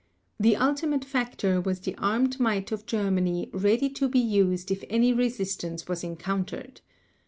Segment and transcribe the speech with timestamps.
[0.39, 5.13] The ultimate factor was the armed might of Germany ready to be used if any
[5.13, 6.81] resistance was encountered.